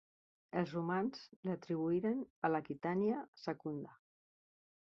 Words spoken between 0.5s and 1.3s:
Els romans